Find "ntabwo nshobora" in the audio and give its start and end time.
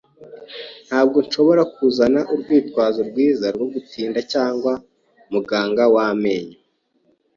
0.87-1.63